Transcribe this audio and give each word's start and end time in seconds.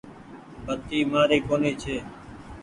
بتي 0.65 0.99
مآري 1.11 1.39
ڪونيٚ 1.47 1.79
ڇي۔ 1.81 1.95